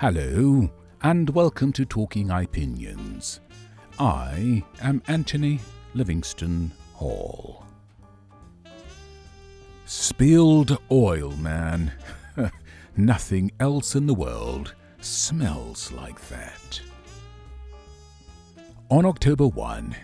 Hello, 0.00 0.66
and 1.02 1.28
welcome 1.28 1.74
to 1.74 1.84
Talking 1.84 2.30
Opinions. 2.30 3.40
I 3.98 4.64
am 4.80 5.02
Anthony 5.08 5.60
Livingston 5.92 6.72
Hall. 6.94 7.66
Spilled 9.84 10.78
oil, 10.90 11.32
man. 11.32 11.92
Nothing 12.96 13.52
else 13.60 13.94
in 13.94 14.06
the 14.06 14.14
world 14.14 14.74
smells 15.02 15.92
like 15.92 16.28
that. 16.30 16.80
On 18.88 19.04
October 19.04 19.48
1, 19.48 19.94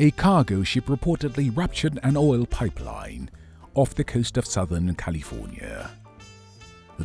a 0.00 0.10
cargo 0.10 0.64
ship 0.64 0.86
reportedly 0.86 1.56
ruptured 1.56 2.00
an 2.02 2.16
oil 2.16 2.46
pipeline 2.46 3.30
off 3.74 3.94
the 3.94 4.02
coast 4.02 4.36
of 4.36 4.44
Southern 4.44 4.92
California. 4.96 5.92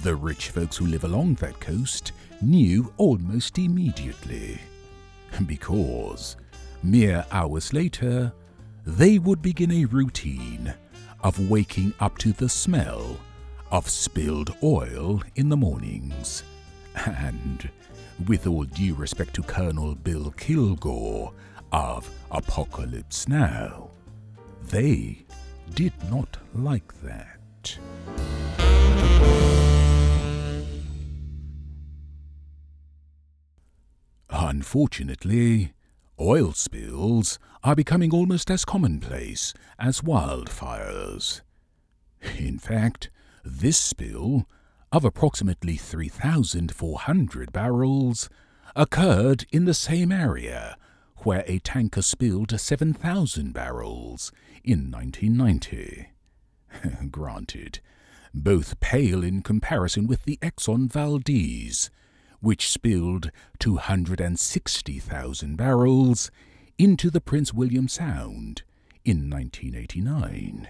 The 0.04 0.16
rich 0.16 0.50
folks 0.50 0.76
who 0.76 0.88
live 0.88 1.06
along 1.06 1.36
that 1.36 1.62
coast 1.62 2.12
knew 2.42 2.94
almost 2.98 3.58
immediately, 3.58 4.60
because 5.46 6.36
mere 6.84 7.26
hours 7.32 7.72
later, 7.72 8.34
they 8.86 9.20
would 9.20 9.42
begin 9.42 9.72
a 9.72 9.86
routine 9.86 10.74
of 11.24 11.50
waking 11.50 11.94
up 12.02 12.18
to 12.20 12.34
the 12.34 12.50
smell 12.50 13.18
of 13.72 13.90
spilled 13.90 14.54
oil 14.62 15.24
in 15.36 15.48
the 15.48 15.58
mornings. 15.58 16.44
And, 17.06 17.70
with 18.28 18.48
all 18.48 18.66
due 18.66 18.96
respect 18.96 19.34
to 19.36 19.44
Colonel 19.44 19.96
Bill 19.96 20.30
Kilgore 20.32 21.32
of 21.72 22.12
Apocalypse 22.32 23.30
Now, 23.30 23.92
they 24.62 25.26
did 25.74 25.94
not 26.12 26.38
like 26.54 26.94
that. 27.02 27.80
Unfortunately, 34.38 35.72
oil 36.20 36.52
spills 36.52 37.40
are 37.64 37.74
becoming 37.74 38.12
almost 38.12 38.52
as 38.52 38.66
commonplace 38.66 39.54
as 39.80 40.02
wildfires. 40.02 41.40
In 42.38 42.60
fact, 42.60 43.10
this 43.46 43.78
spill, 43.78 44.46
of 44.92 45.06
approximately 45.06 45.78
3,400 45.78 47.54
barrels, 47.54 48.30
occurred 48.76 49.46
in 49.54 49.64
the 49.64 49.74
same 49.74 50.12
area 50.12 50.78
where 51.20 51.46
a 51.48 51.60
tanker 51.60 52.02
spilled 52.02 52.60
7,000 52.60 53.54
barrels 53.54 54.34
in 54.66 54.92
1990. 54.92 56.10
Granted, 57.10 57.80
both 58.34 58.82
pale 58.82 59.24
in 59.24 59.42
comparison 59.42 60.08
with 60.08 60.24
the 60.24 60.38
Exxon 60.42 60.92
Valdez, 60.92 61.90
which 62.46 62.70
spilled 62.70 63.32
260,000 63.58 65.56
barrels 65.56 66.30
into 66.78 67.10
the 67.10 67.20
Prince 67.20 67.52
William 67.52 67.88
Sound 67.88 68.62
in 69.04 69.28
1989. 69.32 70.68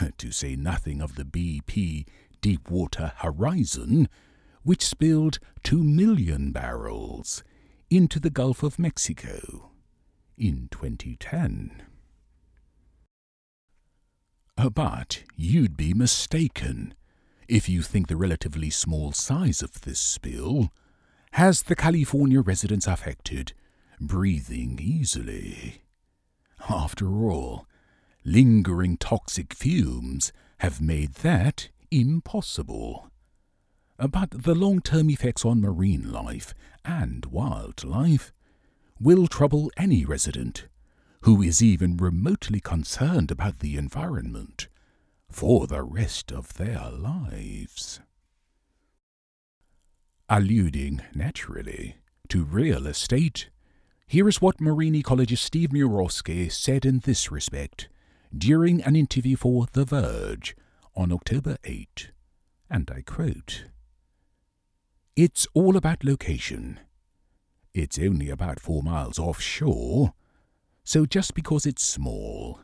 To 0.18 0.30
say 0.30 0.54
nothing 0.54 1.02
of 1.02 1.16
the 1.16 1.24
BP 1.24 2.06
Deepwater 2.40 3.14
Horizon, 3.16 4.08
which 4.62 4.84
spilled 4.86 5.40
2 5.64 5.82
million 5.82 6.52
barrels 6.52 7.42
into 7.90 8.20
the 8.20 8.30
Gulf 8.30 8.62
of 8.62 8.78
Mexico 8.78 9.72
in 10.38 10.68
2010. 10.70 11.82
Uh, 14.56 14.70
but 14.70 15.24
you'd 15.36 15.76
be 15.76 15.92
mistaken 15.92 16.94
if 17.48 17.68
you 17.68 17.82
think 17.82 18.06
the 18.06 18.16
relatively 18.16 18.70
small 18.70 19.10
size 19.10 19.62
of 19.62 19.80
this 19.80 19.98
spill 19.98 20.70
has 21.32 21.62
the 21.62 21.76
California 21.76 22.40
residents 22.40 22.86
affected 22.86 23.52
breathing 24.00 24.78
easily. 24.80 25.82
After 26.68 27.08
all, 27.08 27.66
lingering 28.24 28.96
toxic 28.96 29.54
fumes 29.54 30.32
have 30.58 30.80
made 30.80 31.14
that 31.16 31.70
impossible. 31.90 33.10
But 33.96 34.30
the 34.30 34.54
long 34.54 34.80
term 34.80 35.10
effects 35.10 35.44
on 35.44 35.60
marine 35.60 36.10
life 36.12 36.54
and 36.84 37.24
wildlife 37.26 38.32
will 39.00 39.26
trouble 39.26 39.70
any 39.76 40.04
resident 40.04 40.66
who 41.22 41.40
is 41.40 41.62
even 41.62 41.96
remotely 41.96 42.60
concerned 42.60 43.30
about 43.30 43.60
the 43.60 43.76
environment 43.76 44.68
for 45.30 45.66
the 45.66 45.82
rest 45.82 46.32
of 46.32 46.54
their 46.54 46.90
lives. 46.90 48.00
Alluding, 50.34 51.02
naturally, 51.14 51.96
to 52.30 52.42
real 52.42 52.86
estate, 52.86 53.50
here 54.06 54.26
is 54.26 54.40
what 54.40 54.62
marine 54.62 54.94
ecologist 54.94 55.40
Steve 55.40 55.68
Murawski 55.68 56.50
said 56.50 56.86
in 56.86 57.00
this 57.00 57.30
respect 57.30 57.90
during 58.34 58.80
an 58.80 58.96
interview 58.96 59.36
for 59.36 59.66
The 59.72 59.84
Verge 59.84 60.56
on 60.96 61.12
October 61.12 61.58
8, 61.64 62.12
and 62.70 62.90
I 62.90 63.02
quote 63.02 63.66
It's 65.16 65.46
all 65.52 65.76
about 65.76 66.02
location. 66.02 66.80
It's 67.74 67.98
only 67.98 68.30
about 68.30 68.58
four 68.58 68.82
miles 68.82 69.18
offshore, 69.18 70.14
so 70.82 71.04
just 71.04 71.34
because 71.34 71.66
it's 71.66 71.84
small 71.84 72.62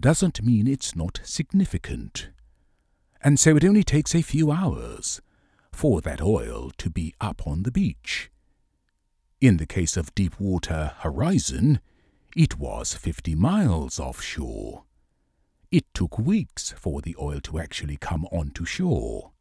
doesn't 0.00 0.42
mean 0.42 0.66
it's 0.66 0.96
not 0.96 1.20
significant. 1.22 2.30
And 3.22 3.38
so 3.38 3.54
it 3.54 3.64
only 3.64 3.84
takes 3.84 4.16
a 4.16 4.22
few 4.22 4.50
hours 4.50 5.20
for 5.74 6.00
that 6.00 6.22
oil 6.22 6.70
to 6.78 6.88
be 6.88 7.14
up 7.20 7.46
on 7.46 7.64
the 7.64 7.70
beach. 7.70 8.30
In 9.40 9.58
the 9.58 9.66
case 9.66 9.96
of 9.96 10.14
Deepwater 10.14 10.92
Horizon, 11.00 11.80
it 12.36 12.58
was 12.58 12.94
50 12.94 13.34
miles 13.34 14.00
offshore. 14.00 14.84
It 15.70 15.84
took 15.92 16.18
weeks 16.18 16.72
for 16.78 17.02
the 17.02 17.16
oil 17.20 17.40
to 17.42 17.58
actually 17.58 17.96
come 17.96 18.24
onto 18.26 18.64
shore, 18.64 19.32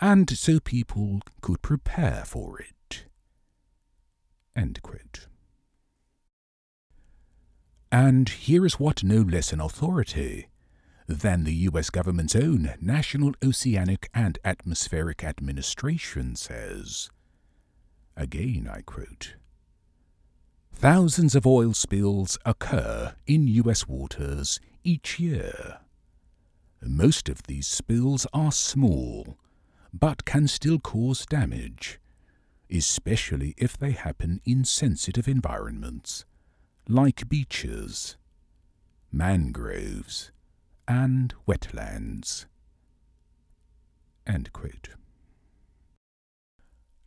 and 0.00 0.28
so 0.30 0.58
people 0.58 1.20
could 1.42 1.62
prepare 1.62 2.24
for 2.24 2.58
it. 2.58 3.06
And 7.92 8.28
here 8.28 8.64
is 8.64 8.80
what 8.80 9.04
no 9.04 9.20
less 9.20 9.52
an 9.52 9.60
authority 9.60 10.48
than 11.10 11.42
the 11.42 11.54
US 11.68 11.90
government's 11.90 12.36
own 12.36 12.74
National 12.80 13.32
Oceanic 13.44 14.08
and 14.14 14.38
Atmospheric 14.44 15.24
Administration 15.24 16.36
says. 16.36 17.10
Again, 18.16 18.70
I 18.72 18.82
quote 18.82 19.34
Thousands 20.72 21.34
of 21.34 21.46
oil 21.46 21.74
spills 21.74 22.38
occur 22.46 23.16
in 23.26 23.48
US 23.48 23.88
waters 23.88 24.60
each 24.84 25.18
year. 25.18 25.80
Most 26.80 27.28
of 27.28 27.42
these 27.42 27.66
spills 27.66 28.24
are 28.32 28.52
small, 28.52 29.36
but 29.92 30.24
can 30.24 30.46
still 30.46 30.78
cause 30.78 31.26
damage, 31.26 31.98
especially 32.70 33.54
if 33.58 33.76
they 33.76 33.90
happen 33.90 34.40
in 34.44 34.64
sensitive 34.64 35.26
environments 35.26 36.24
like 36.88 37.28
beaches, 37.28 38.16
mangroves, 39.12 40.30
and 40.90 41.32
wetlands. 41.46 42.46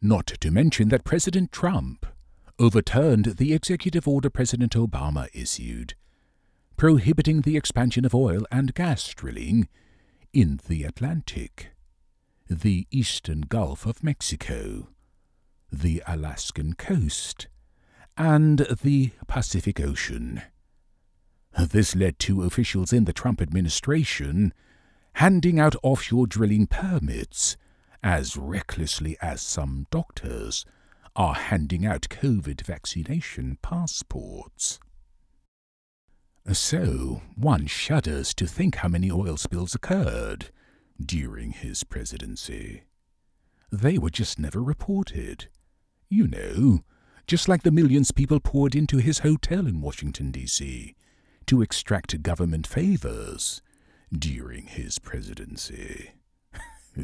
Not 0.01 0.27
to 0.27 0.51
mention 0.51 0.87
that 0.87 1.03
President 1.03 1.51
Trump 1.51 2.05
overturned 2.57 3.25
the 3.37 3.53
executive 3.53 4.07
order 4.07 4.29
President 4.29 4.71
Obama 4.71 5.27
issued, 5.33 5.95
prohibiting 6.77 7.41
the 7.41 7.57
expansion 7.57 8.05
of 8.05 8.15
oil 8.15 8.45
and 8.49 8.73
gas 8.73 9.09
drilling 9.09 9.67
in 10.31 10.61
the 10.69 10.85
Atlantic, 10.85 11.71
the 12.49 12.87
eastern 12.89 13.41
Gulf 13.41 13.85
of 13.85 14.01
Mexico, 14.01 14.87
the 15.69 16.01
Alaskan 16.07 16.75
coast, 16.75 17.47
and 18.15 18.59
the 18.81 19.11
Pacific 19.27 19.81
Ocean. 19.81 20.41
This 21.57 21.95
led 21.95 22.19
to 22.19 22.43
officials 22.43 22.91
in 22.91 23.05
the 23.05 23.13
Trump 23.13 23.41
administration 23.41 24.53
handing 25.13 25.59
out 25.59 25.75
offshore 25.83 26.27
drilling 26.27 26.67
permits 26.67 27.57
as 28.01 28.35
recklessly 28.35 29.17
as 29.21 29.41
some 29.41 29.87
doctors 29.91 30.65
are 31.15 31.35
handing 31.35 31.85
out 31.85 32.09
COVID 32.09 32.61
vaccination 32.65 33.57
passports. 33.61 34.79
So, 36.51 37.21
one 37.35 37.67
shudders 37.67 38.33
to 38.33 38.47
think 38.47 38.77
how 38.77 38.89
many 38.89 39.09
oil 39.09 39.37
spills 39.37 39.75
occurred 39.75 40.49
during 40.99 41.51
his 41.51 41.83
presidency. 41.83 42.83
They 43.71 43.97
were 43.97 44.09
just 44.09 44.39
never 44.39 44.61
reported. 44.61 45.47
You 46.09 46.27
know, 46.27 46.81
just 47.27 47.47
like 47.47 47.63
the 47.63 47.71
millions 47.71 48.11
people 48.11 48.39
poured 48.39 48.75
into 48.75 48.97
his 48.97 49.19
hotel 49.19 49.65
in 49.67 49.81
Washington, 49.81 50.31
D.C., 50.31 50.95
to 51.47 51.61
extract 51.61 52.21
government 52.23 52.67
favors 52.67 53.61
during 54.11 54.65
his 54.67 54.99
presidency. 54.99 56.11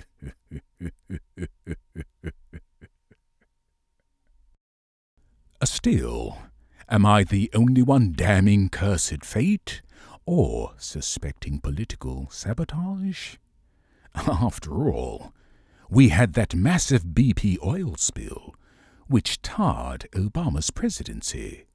Uh, 5.62 5.66
still, 5.66 6.38
am 6.88 7.06
I 7.06 7.26
the 7.26 7.52
only 7.54 7.82
one 7.82 8.14
damning 8.16 8.70
cursed 8.70 9.26
fate, 9.26 9.82
or 10.26 10.72
suspecting 10.78 11.60
political 11.60 12.30
sabotage? 12.32 13.36
After 14.16 14.90
all, 14.90 15.34
we 15.90 16.10
had 16.10 16.32
that 16.34 16.56
massive 16.56 17.04
BP 17.04 17.58
oil 17.62 17.96
spill, 17.98 18.56
which 19.08 19.42
tarred 19.42 20.08
Obama's 20.14 20.72
presidency. 20.72 21.66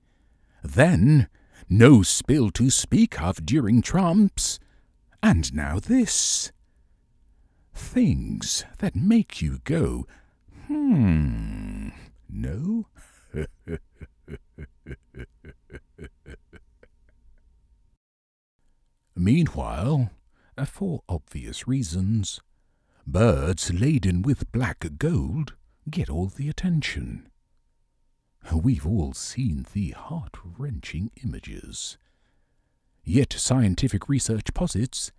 Then, 0.63 1.29
no 1.69 2.03
spill 2.03 2.51
to 2.53 2.71
speak 2.71 3.21
of 3.21 3.45
during 3.45 3.83
Trump's, 3.83 4.59
and 5.23 5.55
now 5.55 5.79
this. 5.79 6.53
Things 7.73 8.65
that 8.79 8.95
make 8.95 9.43
you 9.43 9.59
go, 9.65 10.07
hmm, 10.67 11.89
no? 12.29 12.87
Meanwhile, 19.17 20.11
for 20.67 21.03
obvious 21.09 21.67
reasons, 21.69 22.41
birds 23.07 23.73
laden 23.73 24.23
with 24.23 24.51
black 24.53 24.87
gold 24.99 25.55
get 25.91 26.09
all 26.09 26.27
the 26.27 26.49
attention. 26.49 27.29
We've 28.53 28.87
all 28.87 29.13
seen 29.15 29.67
the 29.73 29.91
heart 29.91 30.37
wrenching 30.45 31.11
images. 31.25 31.99
Yet 33.03 33.33
scientific 33.33 34.09
research 34.09 34.55
posits, 34.55 35.13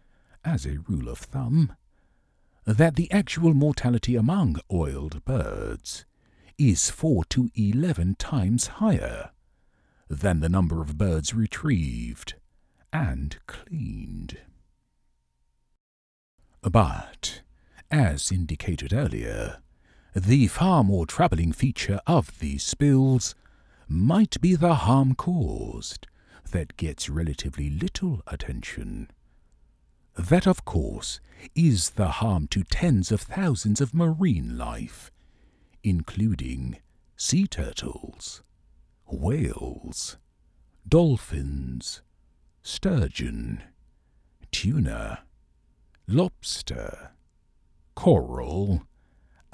as 0.44 0.66
a 0.66 0.80
rule 0.88 1.10
of 1.10 1.20
thumb, 1.20 1.76
that 2.66 2.96
the 2.96 3.12
actual 3.12 3.54
mortality 3.54 4.16
among 4.16 4.58
oiled 4.72 5.24
birds 5.26 6.06
is 6.58 6.90
4 6.90 7.26
to 7.26 7.50
11 7.56 8.16
times 8.16 8.68
higher 8.68 9.32
than 10.08 10.40
the 10.40 10.50
number 10.50 10.82
of 10.82 10.98
birds 10.98 11.34
retrieved 11.34 12.36
and 12.94 13.38
cleaned. 13.46 14.38
But, 16.62 17.42
as 17.92 18.32
indicated 18.32 18.94
earlier, 18.94 19.62
the 20.16 20.48
far 20.48 20.82
more 20.82 21.06
troubling 21.06 21.52
feature 21.52 22.00
of 22.08 22.40
these 22.40 22.64
spills 22.64 23.36
might 23.90 24.40
be 24.40 24.56
the 24.56 24.76
harm 24.76 25.14
caused 25.14 26.08
that 26.52 26.78
gets 26.78 27.10
relatively 27.10 27.70
little 27.70 28.22
attention. 28.28 29.12
That, 30.16 30.48
of 30.48 30.64
course, 30.64 31.20
is 31.54 31.92
the 31.92 32.08
harm 32.08 32.48
to 32.48 32.64
tens 32.64 33.12
of 33.12 33.20
thousands 33.20 33.82
of 33.82 33.94
marine 33.94 34.58
life, 34.58 35.12
including 35.84 36.78
sea 37.18 37.46
turtles, 37.46 38.42
whales, 39.06 40.18
dolphins, 40.88 42.02
sturgeon, 42.64 43.64
tuna, 44.50 45.24
lobster, 46.08 47.12
coral, 47.96 48.84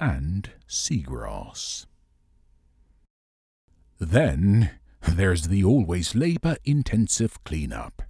and 0.02 0.50
seagrass. 0.68 1.86
Then 4.00 4.72
there's 5.08 5.48
the 5.48 5.64
always 5.64 6.16
labour 6.16 6.58
intensive 6.66 7.42
clean-up, 7.44 8.02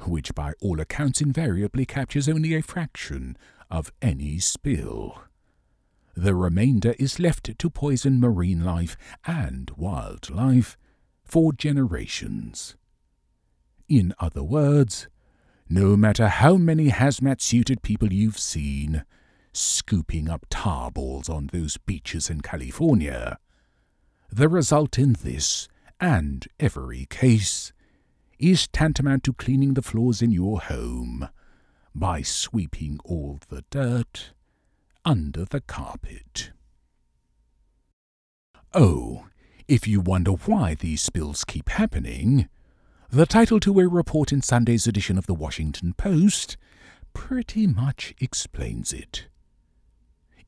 which 0.00 0.34
by 0.34 0.52
all 0.60 0.80
accounts 0.80 1.20
invariably 1.20 1.86
captures 1.86 2.28
only 2.28 2.54
a 2.54 2.62
fraction 2.62 3.38
of 3.70 3.92
any 4.02 4.40
spill. 4.40 5.22
The 6.16 6.34
remainder 6.34 6.94
is 6.98 7.20
left 7.20 7.56
to 7.58 7.70
poison 7.70 8.20
marine 8.20 8.64
life 8.64 8.96
and 9.24 9.70
wildlife 9.76 10.76
for 11.24 11.52
generations. 11.52 12.76
In 13.88 14.14
other 14.18 14.42
words, 14.42 15.08
no 15.68 15.96
matter 15.96 16.28
how 16.28 16.56
many 16.56 16.90
hazmat 16.90 17.40
suited 17.40 17.82
people 17.82 18.12
you've 18.12 18.38
seen 18.38 19.04
scooping 19.54 20.28
up 20.28 20.46
tar 20.50 20.90
balls 20.90 21.28
on 21.28 21.48
those 21.48 21.76
beaches 21.76 22.28
in 22.28 22.40
California, 22.40 23.38
the 24.30 24.48
result 24.48 24.98
in 24.98 25.14
this 25.22 25.68
and 26.00 26.46
every 26.58 27.06
case 27.06 27.72
is 28.38 28.66
tantamount 28.68 29.22
to 29.24 29.32
cleaning 29.32 29.74
the 29.74 29.82
floors 29.82 30.20
in 30.20 30.30
your 30.30 30.60
home 30.60 31.28
by 31.94 32.20
sweeping 32.20 32.98
all 33.04 33.38
the 33.48 33.64
dirt 33.70 34.32
under 35.04 35.44
the 35.44 35.60
carpet. 35.60 36.50
Oh, 38.72 39.26
if 39.68 39.86
you 39.86 40.00
wonder 40.00 40.32
why 40.32 40.74
these 40.74 41.00
spills 41.00 41.44
keep 41.44 41.68
happening, 41.68 42.48
the 43.10 43.26
title 43.26 43.60
to 43.60 43.78
a 43.78 43.88
report 43.88 44.32
in 44.32 44.42
Sunday's 44.42 44.88
edition 44.88 45.16
of 45.16 45.26
the 45.26 45.34
Washington 45.34 45.94
Post 45.94 46.56
pretty 47.12 47.66
much 47.66 48.14
explains 48.20 48.92
it. 48.92 49.28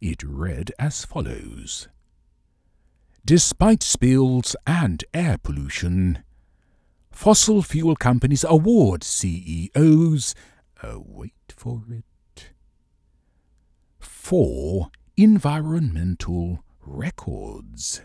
It 0.01 0.23
read 0.23 0.73
as 0.79 1.05
follows 1.05 1.89
Despite 3.27 3.83
spills 3.83 4.55
and 4.69 5.03
air 5.13 5.37
pollution, 5.37 6.23
fossil 7.11 7.61
fuel 7.61 7.97
companies 7.97 8.45
award 8.49 9.03
CEOs, 9.03 10.33
uh, 10.81 11.01
wait 11.01 11.33
for 11.49 11.83
it, 11.91 12.51
for 13.99 14.91
environmental 15.17 16.63
records. 16.81 18.03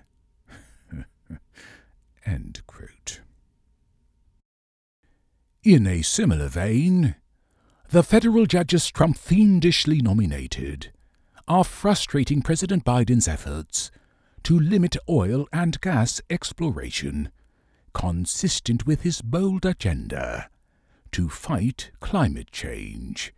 End 2.26 2.64
quote. 2.66 3.22
In 5.64 5.86
a 5.86 6.02
similar 6.02 6.48
vein, 6.48 7.14
the 7.90 8.02
federal 8.02 8.48
judges 8.48 8.90
Trump 8.90 9.20
fiendishly 9.20 10.02
nominated 10.02 10.92
are 11.52 11.66
frustrating 11.66 12.42
President 12.42 12.86
Biden's 12.86 13.28
efforts 13.28 13.92
to 14.42 14.58
limit 14.58 14.96
oil 15.10 15.50
and 15.52 15.82
gas 15.82 16.22
exploration, 16.30 17.30
consistent 17.94 18.86
with 18.86 19.02
his 19.02 19.22
bold 19.22 19.66
agenda 19.66 20.50
to 21.12 21.28
fight 21.28 21.92
climate 22.00 22.54
change. 22.54 23.34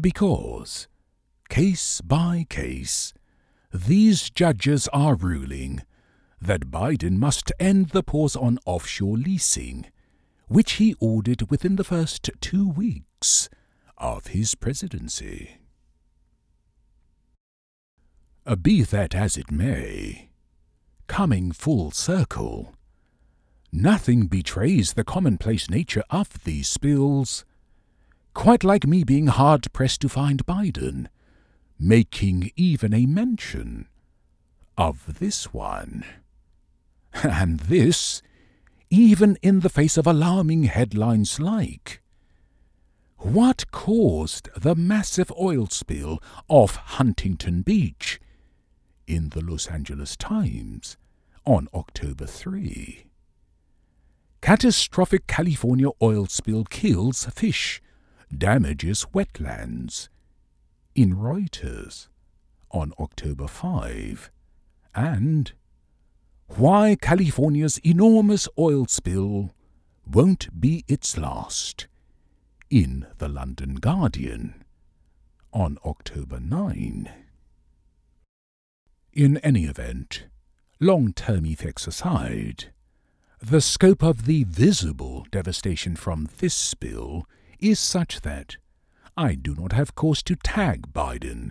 Because, 0.00 0.88
case 1.50 2.00
by 2.00 2.46
case, 2.48 3.12
these 3.70 4.30
judges 4.30 4.88
are 4.88 5.14
ruling 5.14 5.82
that 6.40 6.70
Biden 6.70 7.18
must 7.18 7.52
end 7.60 7.90
the 7.90 8.02
pause 8.02 8.36
on 8.36 8.58
offshore 8.64 9.18
leasing 9.18 9.84
which 10.48 10.72
he 10.72 10.94
ordered 10.98 11.50
within 11.50 11.76
the 11.76 11.84
first 11.84 12.30
two 12.40 12.66
weeks 12.66 13.50
of 13.98 14.28
his 14.28 14.54
presidency. 14.54 15.58
Be 18.60 18.82
that 18.82 19.14
as 19.14 19.36
it 19.36 19.52
may, 19.52 20.28
coming 21.06 21.52
full 21.52 21.92
circle, 21.92 22.74
nothing 23.70 24.26
betrays 24.26 24.94
the 24.94 25.04
commonplace 25.04 25.70
nature 25.70 26.02
of 26.10 26.42
these 26.44 26.66
spills, 26.66 27.44
quite 28.34 28.64
like 28.64 28.84
me 28.86 29.04
being 29.04 29.28
hard 29.28 29.72
pressed 29.72 30.00
to 30.00 30.08
find 30.08 30.44
Biden 30.44 31.06
making 31.78 32.50
even 32.56 32.92
a 32.92 33.06
mention 33.06 33.88
of 34.76 35.18
this 35.18 35.52
one. 35.52 36.04
And 37.22 37.60
this 37.60 38.22
even 38.90 39.36
in 39.42 39.60
the 39.60 39.68
face 39.68 39.96
of 39.96 40.06
alarming 40.06 40.64
headlines 40.64 41.38
like 41.38 42.02
What 43.18 43.70
caused 43.70 44.48
the 44.56 44.74
massive 44.74 45.32
oil 45.40 45.66
spill 45.68 46.20
off 46.48 46.76
Huntington 46.76 47.62
Beach 47.62 48.20
in 49.06 49.30
the 49.30 49.40
Los 49.40 49.66
Angeles 49.66 50.16
Times 50.16 50.96
on 51.44 51.68
October 51.74 52.26
3? 52.26 53.06
Catastrophic 54.40 55.26
California 55.26 55.88
oil 56.02 56.26
spill 56.26 56.64
kills 56.64 57.24
fish, 57.26 57.80
damages 58.36 59.06
wetlands 59.14 60.08
in 60.94 61.14
Reuters 61.16 62.08
on 62.70 62.92
October 62.98 63.46
5, 63.46 64.30
and 64.94 65.52
why 66.48 66.96
California's 67.00 67.78
enormous 67.78 68.48
oil 68.58 68.86
spill 68.86 69.54
won't 70.10 70.60
be 70.60 70.84
its 70.88 71.16
last 71.16 71.86
in 72.68 73.06
the 73.18 73.28
London 73.28 73.76
Guardian 73.76 74.64
on 75.52 75.78
October 75.84 76.40
9. 76.40 77.21
In 79.12 79.36
any 79.38 79.64
event, 79.64 80.24
long 80.80 81.12
term 81.12 81.44
effects 81.44 81.86
aside, 81.86 82.72
the 83.42 83.60
scope 83.60 84.02
of 84.02 84.24
the 84.24 84.44
visible 84.44 85.26
devastation 85.30 85.96
from 85.96 86.30
this 86.38 86.54
spill 86.54 87.26
is 87.58 87.78
such 87.78 88.22
that 88.22 88.56
I 89.14 89.34
do 89.34 89.54
not 89.54 89.72
have 89.72 89.94
cause 89.94 90.22
to 90.22 90.36
tag 90.36 90.94
Biden 90.94 91.50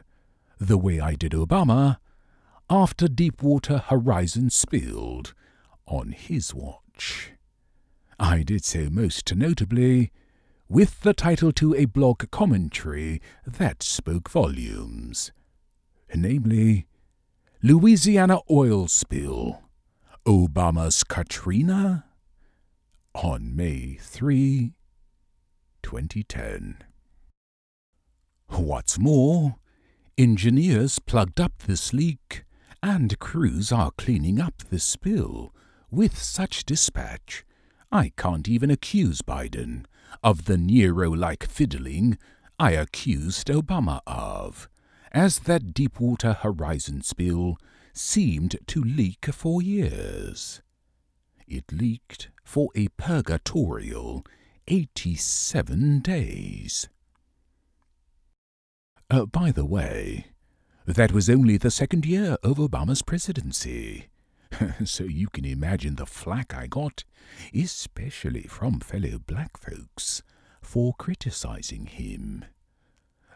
the 0.57 0.79
way 0.79 0.99
I 0.99 1.13
did 1.13 1.33
Obama 1.33 1.97
after 2.67 3.07
Deepwater 3.07 3.77
Horizon 3.77 4.49
spilled 4.49 5.35
on 5.85 6.13
his 6.13 6.55
watch. 6.55 7.33
I 8.19 8.41
did 8.41 8.65
so 8.65 8.89
most 8.89 9.35
notably 9.35 10.11
with 10.67 11.01
the 11.01 11.13
title 11.13 11.51
to 11.51 11.75
a 11.75 11.85
blog 11.85 12.31
commentary 12.31 13.21
that 13.45 13.83
spoke 13.83 14.31
volumes, 14.31 15.31
namely, 16.15 16.87
Louisiana 17.63 18.39
Oil 18.49 18.87
Spill, 18.87 19.61
Obama's 20.25 21.03
Katrina, 21.03 22.05
on 23.13 23.55
May 23.55 23.99
3, 24.01 24.73
2010. 25.83 26.79
What's 28.47 28.97
more, 28.97 29.57
engineers 30.17 30.97
plugged 30.97 31.39
up 31.39 31.53
this 31.67 31.93
leak, 31.93 32.45
and 32.81 33.19
crews 33.19 33.71
are 33.71 33.91
cleaning 33.95 34.41
up 34.41 34.63
the 34.71 34.79
spill 34.79 35.53
with 35.91 36.17
such 36.17 36.65
dispatch. 36.65 37.45
I 37.91 38.11
can't 38.17 38.49
even 38.49 38.71
accuse 38.71 39.21
Biden 39.21 39.85
of 40.23 40.45
the 40.45 40.57
Nero 40.57 41.11
like 41.11 41.45
fiddling 41.45 42.17
I 42.57 42.71
accused 42.71 43.49
Obama 43.49 43.99
of, 44.07 44.67
as 45.11 45.39
that 45.39 45.73
Deepwater 45.73 46.33
Horizon 46.33 47.01
spill 47.01 47.57
seemed 47.93 48.57
to 48.67 48.81
leak 48.81 49.25
for 49.33 49.61
years. 49.61 50.61
It 51.47 51.65
leaked 51.71 52.29
for 52.43 52.69
a 52.75 52.87
purgatorial 52.97 54.25
87 54.67 55.99
days. 55.99 56.87
Uh, 59.09 59.25
by 59.25 59.51
the 59.51 59.65
way, 59.65 60.27
that 60.85 61.11
was 61.11 61.29
only 61.29 61.57
the 61.57 61.71
second 61.71 62.05
year 62.05 62.37
of 62.41 62.57
Obama's 62.57 63.01
presidency. 63.01 64.07
so 64.85 65.03
you 65.03 65.27
can 65.27 65.45
imagine 65.45 65.95
the 65.95 66.05
flack 66.05 66.53
I 66.53 66.67
got, 66.67 67.03
especially 67.53 68.43
from 68.43 68.79
fellow 68.79 69.19
black 69.19 69.57
folks, 69.57 70.23
for 70.61 70.93
criticizing 70.97 71.87
him. 71.87 72.45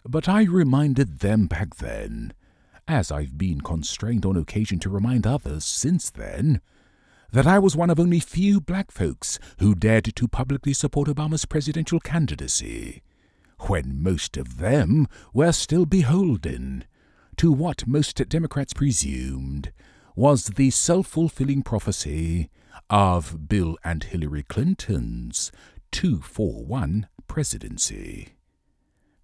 But 0.07 0.29
I 0.29 0.43
reminded 0.43 1.19
them 1.19 1.47
back 1.47 1.77
then, 1.77 2.33
as 2.87 3.11
I've 3.11 3.39
been 3.39 3.61
constrained 3.61 4.23
on 4.23 4.37
occasion 4.37 4.77
to 4.79 4.89
remind 4.89 5.25
others 5.25 5.65
since 5.65 6.11
then, 6.11 6.61
that 7.31 7.47
I 7.47 7.57
was 7.57 7.75
one 7.75 7.89
of 7.89 7.99
only 7.99 8.19
few 8.19 8.61
black 8.61 8.91
folks 8.91 9.39
who 9.59 9.73
dared 9.73 10.15
to 10.15 10.27
publicly 10.27 10.73
support 10.73 11.07
Obama's 11.07 11.45
presidential 11.45 11.99
candidacy, 11.99 13.01
when 13.61 14.01
most 14.01 14.37
of 14.37 14.57
them 14.59 15.07
were 15.33 15.51
still 15.51 15.87
beholden 15.87 16.83
to 17.37 17.51
what 17.51 17.87
most 17.87 18.17
Democrats 18.29 18.73
presumed 18.73 19.73
was 20.15 20.45
the 20.45 20.69
self 20.69 21.07
fulfilling 21.07 21.63
prophecy 21.63 22.51
of 22.91 23.49
Bill 23.49 23.75
and 23.83 24.03
Hillary 24.03 24.43
Clinton's 24.43 25.51
two 25.91 26.21
for 26.21 26.63
one 26.63 27.07
presidency. 27.27 28.35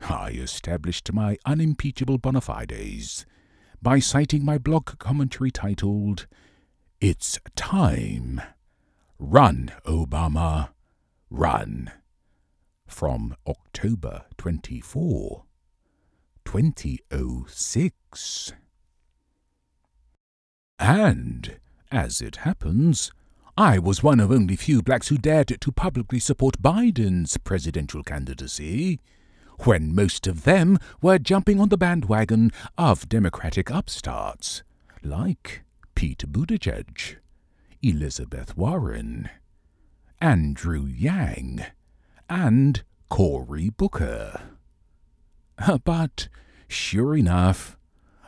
I 0.10 0.32
established 0.32 1.14
my 1.14 1.38
unimpeachable 1.46 2.18
bona 2.18 2.42
fides 2.42 3.26
by 3.82 4.00
citing 4.00 4.44
my 4.44 4.58
blog 4.58 4.98
commentary 5.00 5.52
titled, 5.52 6.28
It's 7.00 7.40
Time. 7.56 8.42
Run, 9.20 9.72
Obama, 9.86 10.70
Run. 11.30 11.92
From 12.88 13.36
October 13.48 14.26
24, 14.38 15.44
2006. 16.46 18.54
And, 20.80 21.60
as 21.92 22.22
it 22.22 22.38
happens, 22.38 23.12
I 23.58 23.78
was 23.80 24.02
one 24.02 24.20
of 24.20 24.32
only 24.32 24.56
few 24.56 24.82
blacks 24.82 25.10
who 25.10 25.18
dared 25.18 25.62
to 25.62 25.72
publicly 25.72 26.20
support 26.20 26.60
Biden's 26.62 27.38
presidential 27.38 28.04
candidacy, 28.04 29.00
when 29.64 29.94
most 29.94 30.28
of 30.28 30.44
them 30.44 30.78
were 31.02 31.20
jumping 31.20 31.60
on 31.60 31.70
the 31.70 31.78
bandwagon 31.78 32.52
of 32.78 33.08
Democratic 33.08 33.70
upstarts, 33.70 34.64
like 35.04 35.64
Pete 35.94 36.24
Buttigieg, 36.32 37.18
Elizabeth 37.82 38.58
Warren, 38.58 39.30
Andrew 40.20 40.86
Yang, 40.86 41.66
and 42.30 42.84
Cory 43.10 43.70
Booker. 43.70 44.42
Uh, 45.58 45.78
but, 45.84 46.28
sure 46.68 47.16
enough, 47.16 47.78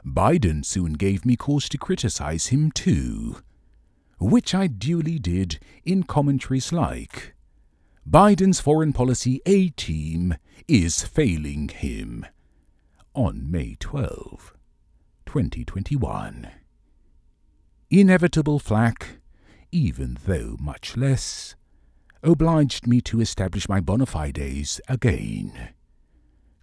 Biden 0.05 0.63
soon 0.63 0.93
gave 0.93 1.25
me 1.25 1.35
cause 1.35 1.69
to 1.69 1.77
criticize 1.77 2.47
him 2.47 2.71
too, 2.71 3.37
which 4.19 4.53
I 4.53 4.67
duly 4.67 5.17
did 5.17 5.59
in 5.83 6.03
commentaries 6.03 6.71
like 6.71 7.32
Biden's 8.09 8.59
foreign 8.59 8.91
policy 8.91 9.41
A 9.45 9.69
team 9.69 10.35
is 10.67 11.03
failing 11.03 11.69
him 11.69 12.25
on 13.15 13.49
May 13.49 13.75
12, 13.79 14.53
2021. 15.25 16.51
Inevitable 17.89 18.59
flack, 18.59 19.19
even 19.71 20.17
though 20.25 20.57
much 20.59 20.97
less, 20.97 21.55
obliged 22.21 22.85
me 22.87 22.99
to 23.01 23.21
establish 23.21 23.69
my 23.69 23.79
bona 23.79 24.05
fides 24.05 24.81
again, 24.89 25.69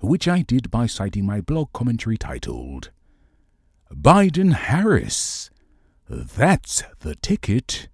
which 0.00 0.28
I 0.28 0.42
did 0.42 0.70
by 0.70 0.86
citing 0.86 1.24
my 1.24 1.40
blog 1.40 1.72
commentary 1.72 2.18
titled 2.18 2.90
Biden 3.90 4.52
Harris. 4.52 5.50
That's 6.08 6.84
the 7.00 7.14
ticket. 7.14 7.88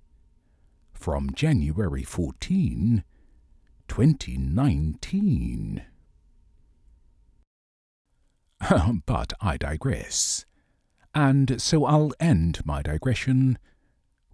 From 0.93 1.31
January 1.33 2.03
14, 2.03 3.05
2019. 3.89 5.85
Um, 8.71 9.03
but 9.07 9.33
I 9.41 9.57
digress. 9.57 10.47
And 11.15 11.61
so 11.61 11.85
I'll 11.85 12.13
end 12.19 12.61
my 12.65 12.83
digression 12.83 13.59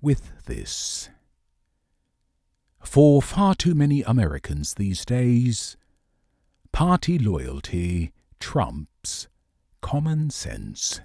with 0.01 0.45
this. 0.47 1.11
For 2.85 3.23
far 3.23 3.55
too 3.55 3.75
many 3.75 4.03
Americans 4.03 4.75
these 4.75 5.05
days, 5.05 5.77
party 6.73 7.19
loyalty 7.19 8.13
trumps 8.41 9.29
common 9.81 10.31
sense 10.31 11.01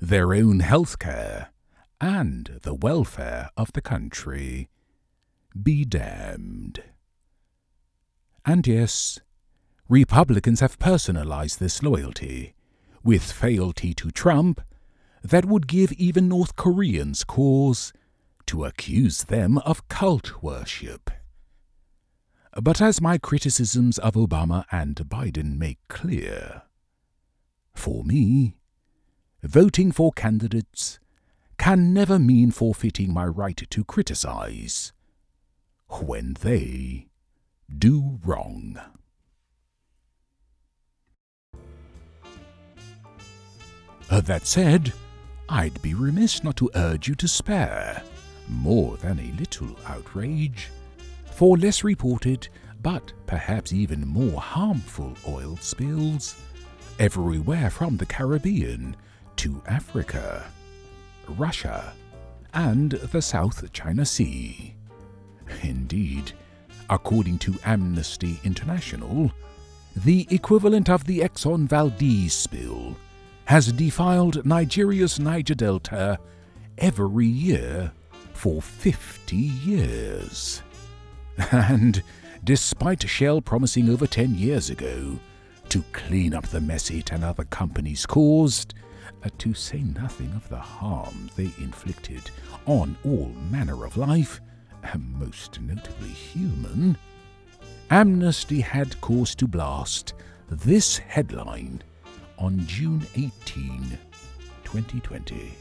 their 0.00 0.32
own 0.32 0.60
health 0.60 0.98
care, 0.98 1.50
and 2.00 2.58
the 2.62 2.74
welfare 2.74 3.50
of 3.56 3.72
the 3.74 3.82
country. 3.82 4.68
Be 5.62 5.84
damned. 5.84 6.82
And 8.44 8.66
yes, 8.66 9.20
Republicans 9.88 10.60
have 10.60 10.78
personalized 10.78 11.60
this 11.60 11.82
loyalty, 11.82 12.54
with 13.02 13.32
fealty 13.32 13.92
to 13.94 14.10
Trump, 14.10 14.60
that 15.22 15.44
would 15.44 15.66
give 15.66 15.92
even 15.92 16.28
North 16.28 16.56
Koreans 16.56 17.24
cause 17.24 17.92
to 18.46 18.64
accuse 18.64 19.24
them 19.24 19.58
of 19.58 19.88
cult 19.88 20.42
worship. 20.42 21.10
But 22.60 22.80
as 22.80 23.00
my 23.00 23.18
criticisms 23.18 23.98
of 23.98 24.14
Obama 24.14 24.64
and 24.72 24.96
Biden 24.96 25.58
make 25.58 25.78
clear, 25.88 26.62
for 27.74 28.04
me, 28.04 28.56
voting 29.42 29.92
for 29.92 30.12
candidates 30.12 30.98
can 31.58 31.92
never 31.92 32.18
mean 32.18 32.50
forfeiting 32.50 33.12
my 33.12 33.26
right 33.26 33.62
to 33.70 33.84
criticize 33.84 34.92
when 35.88 36.34
they 36.40 37.09
do 37.78 38.18
wrong. 38.24 38.78
That 44.10 44.46
said, 44.46 44.92
I'd 45.48 45.80
be 45.82 45.94
remiss 45.94 46.42
not 46.42 46.56
to 46.56 46.70
urge 46.74 47.08
you 47.08 47.14
to 47.16 47.28
spare 47.28 48.02
more 48.48 48.96
than 48.96 49.18
a 49.18 49.38
little 49.38 49.76
outrage 49.86 50.68
for 51.32 51.56
less 51.56 51.84
reported, 51.84 52.48
but 52.82 53.12
perhaps 53.26 53.72
even 53.72 54.06
more 54.06 54.40
harmful 54.40 55.14
oil 55.26 55.56
spills 55.60 56.36
everywhere 56.98 57.70
from 57.70 57.96
the 57.96 58.06
Caribbean 58.06 58.96
to 59.36 59.62
Africa, 59.66 60.44
Russia, 61.28 61.92
and 62.52 62.90
the 62.90 63.22
South 63.22 63.72
China 63.72 64.04
Sea. 64.04 64.74
Indeed, 65.62 66.32
according 66.90 67.38
to 67.38 67.58
Amnesty 67.64 68.40
International, 68.44 69.32
the 69.96 70.26
equivalent 70.30 70.90
of 70.90 71.04
the 71.04 71.20
Exxon 71.20 71.66
Valdez 71.66 72.34
spill 72.34 72.96
has 73.44 73.72
defiled 73.72 74.44
Nigeria's 74.44 75.18
Niger 75.18 75.54
Delta 75.54 76.18
every 76.78 77.26
year 77.26 77.92
for 78.32 78.60
50 78.60 79.36
years. 79.36 80.62
And 81.52 82.02
despite 82.44 83.08
Shell 83.08 83.40
promising 83.42 83.88
over 83.88 84.06
10 84.06 84.34
years 84.34 84.68
ago 84.68 85.18
to 85.70 85.82
clean 85.92 86.34
up 86.34 86.46
the 86.48 86.60
mess 86.60 86.90
it 86.90 87.12
and 87.12 87.24
other 87.24 87.44
companies 87.44 88.04
caused, 88.04 88.74
uh, 89.24 89.28
to 89.38 89.54
say 89.54 89.78
nothing 89.78 90.32
of 90.34 90.48
the 90.48 90.58
harm 90.58 91.30
they 91.36 91.50
inflicted 91.58 92.30
on 92.66 92.96
all 93.04 93.32
manner 93.50 93.86
of 93.86 93.96
life, 93.96 94.40
most 95.18 95.60
notably 95.60 96.08
human, 96.08 96.96
Amnesty 97.90 98.60
had 98.60 99.00
cause 99.00 99.34
to 99.36 99.46
blast 99.46 100.14
this 100.48 100.98
headline 100.98 101.82
on 102.38 102.66
June 102.66 103.06
18, 103.16 103.98
2020. 104.64 105.54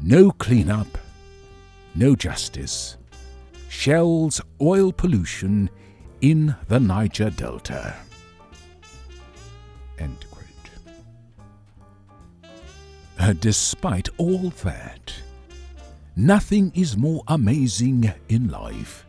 No 0.00 0.30
cleanup, 0.30 0.98
no 1.94 2.14
justice. 2.16 2.96
Shell's 3.68 4.40
oil 4.60 4.92
pollution 4.92 5.70
in 6.20 6.54
the 6.68 6.80
Niger 6.80 7.30
Delta. 7.30 7.94
Uh, 13.24 13.32
despite 13.40 14.10
all 14.18 14.50
that, 14.64 15.14
nothing 16.16 16.72
is 16.74 16.96
more 16.96 17.22
amazing 17.28 18.12
in 18.28 18.48
life 18.48 19.06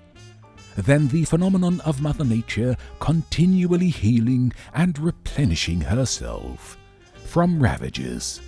than 0.76 1.08
the 1.08 1.24
phenomenon 1.24 1.80
of 1.82 2.02
Mother 2.02 2.26
Nature 2.26 2.76
continually 3.00 3.90
healing 3.90 4.52
and 4.74 4.98
replenishing 5.00 5.82
herself 5.82 6.78
from 7.26 7.62
ravages, 7.62 8.42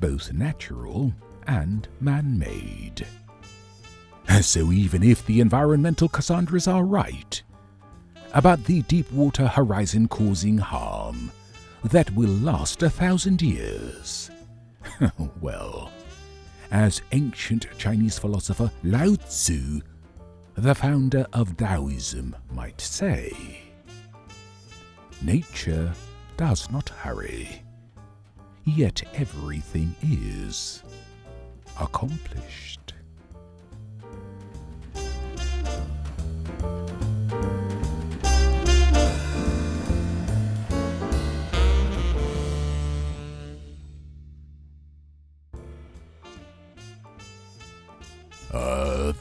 both 0.00 0.32
natural 0.32 1.12
and 1.46 1.88
man 2.00 2.38
made. 2.38 3.06
So, 4.40 4.72
even 4.72 5.02
if 5.02 5.24
the 5.26 5.40
environmental 5.40 6.08
Cassandras 6.08 6.66
are 6.66 6.84
right 6.84 7.42
about 8.32 8.64
the 8.64 8.82
Deepwater 8.82 9.46
Horizon 9.46 10.08
causing 10.08 10.58
harm 10.58 11.30
that 11.84 12.10
will 12.14 12.30
last 12.30 12.82
a 12.82 12.90
thousand 12.90 13.42
years, 13.42 14.30
well, 15.40 15.92
as 16.74 17.02
ancient 17.12 17.68
Chinese 17.78 18.18
philosopher 18.18 18.68
Lao 18.82 19.14
Tzu, 19.14 19.80
the 20.56 20.74
founder 20.74 21.24
of 21.32 21.56
Taoism, 21.56 22.34
might 22.50 22.80
say, 22.80 23.60
nature 25.22 25.92
does 26.36 26.68
not 26.72 26.88
hurry, 26.88 27.62
yet 28.64 29.00
everything 29.14 29.94
is 30.02 30.82
accomplished. 31.78 32.93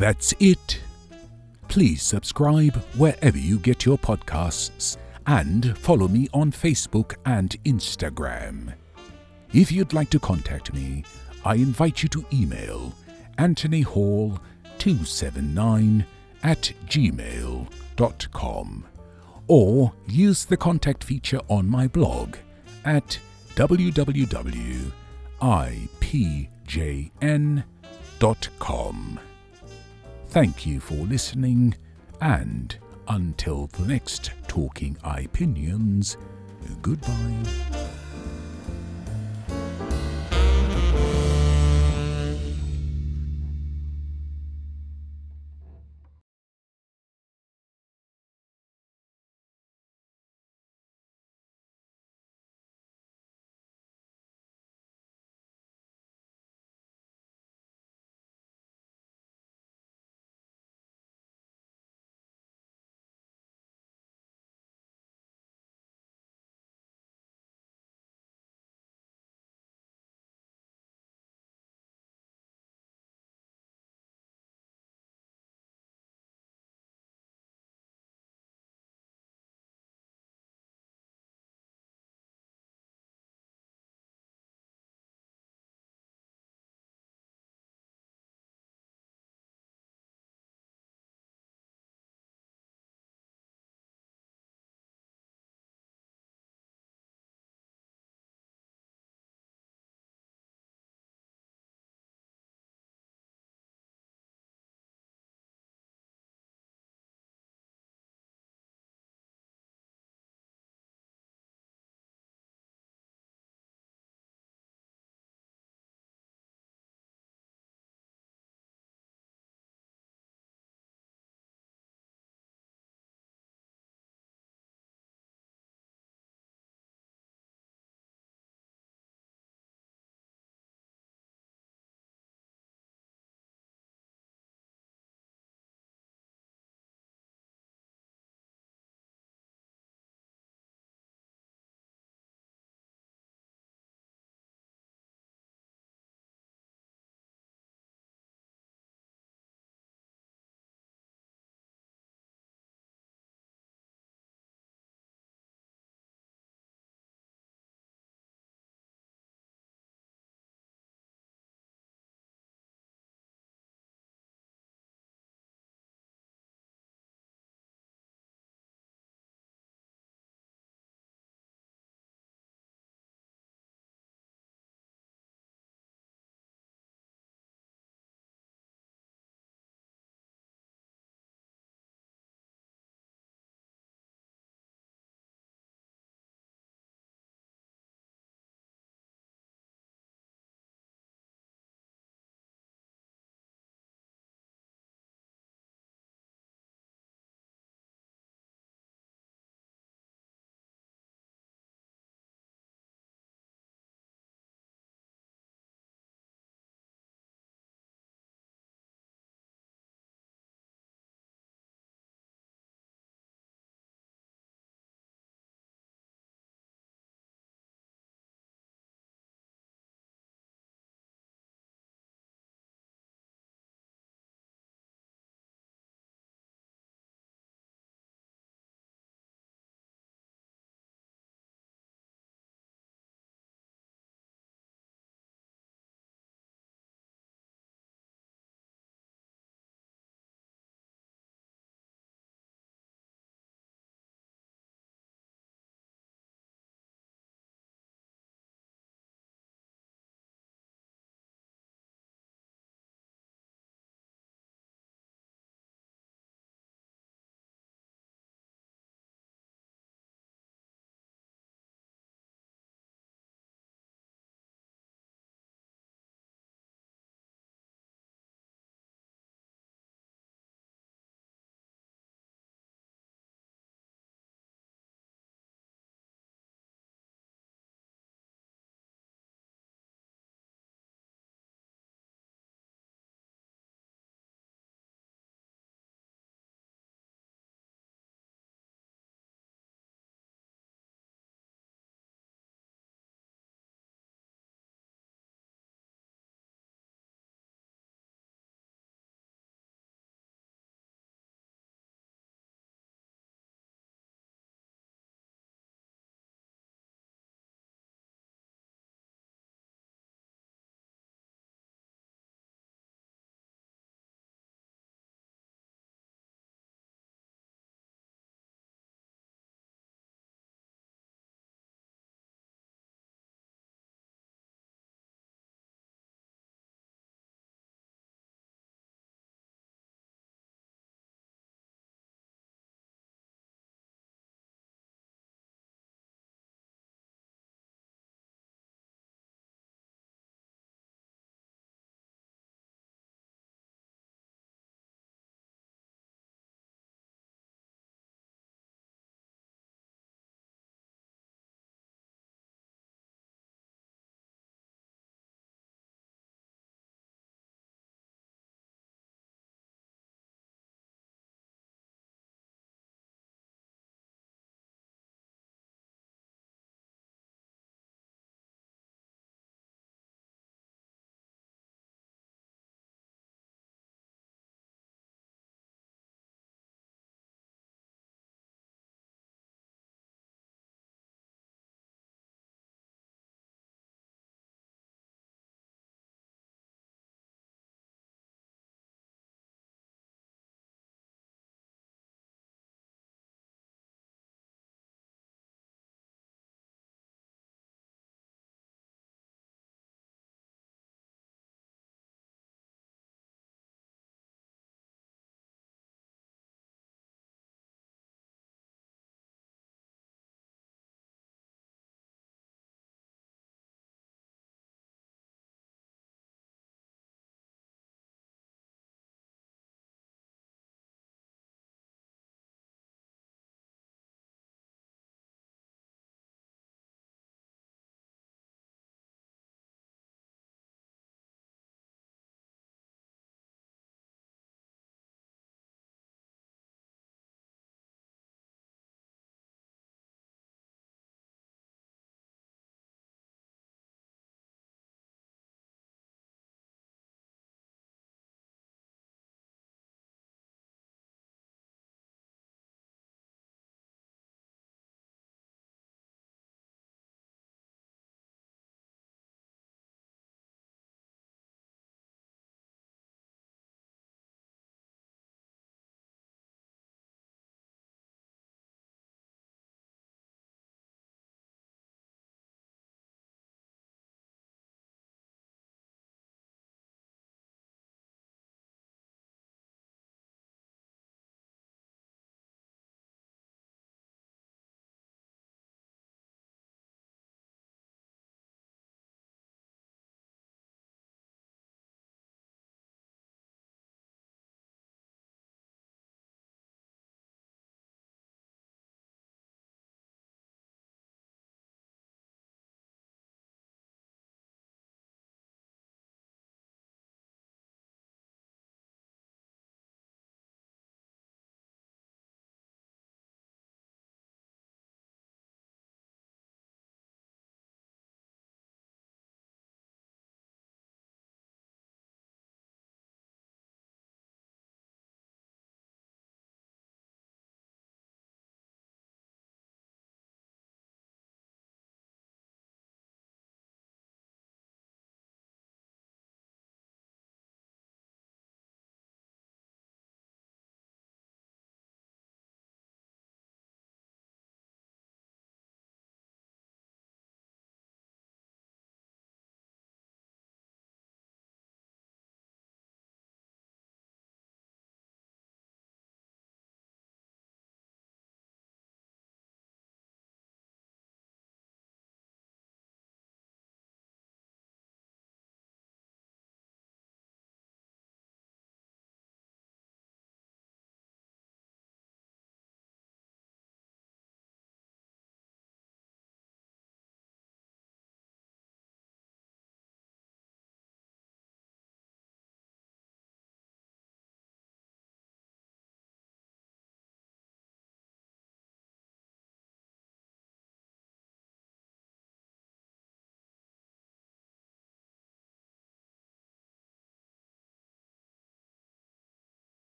That's 0.00 0.34
it. 0.40 0.80
Please 1.68 2.02
subscribe 2.02 2.74
wherever 2.96 3.36
you 3.36 3.58
get 3.58 3.84
your 3.84 3.98
podcasts 3.98 4.96
and 5.26 5.76
follow 5.76 6.08
me 6.08 6.26
on 6.32 6.50
Facebook 6.50 7.16
and 7.26 7.62
Instagram. 7.64 8.72
If 9.52 9.70
you'd 9.70 9.92
like 9.92 10.08
to 10.10 10.18
contact 10.18 10.72
me, 10.72 11.04
I 11.44 11.56
invite 11.56 12.02
you 12.02 12.08
to 12.08 12.24
email 12.32 12.94
anthonyhall279 13.38 16.04
at 16.42 16.72
gmail.com 16.86 18.86
or 19.48 19.92
use 20.06 20.46
the 20.46 20.56
contact 20.56 21.04
feature 21.04 21.40
on 21.48 21.68
my 21.68 21.86
blog 21.86 22.36
at 22.86 23.18
www.ipjn.com. 23.54 24.90
Thank 30.30 30.64
you 30.64 30.78
for 30.78 30.94
listening, 30.94 31.74
and 32.20 32.76
until 33.08 33.66
the 33.66 33.84
next 33.84 34.30
Talking 34.46 34.96
Opinions, 35.02 36.16
goodbye. 36.82 37.79